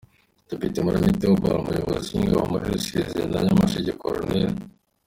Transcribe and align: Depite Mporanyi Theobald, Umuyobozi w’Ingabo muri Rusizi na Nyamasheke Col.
Depite 0.49 0.77
Mporanyi 0.83 1.11
Theobald, 1.21 1.57
Umuyobozi 1.67 2.07
w’Ingabo 2.17 2.43
muri 2.51 2.65
Rusizi 2.73 3.21
na 3.31 3.39
Nyamasheke 3.45 3.93
Col. 4.01 4.21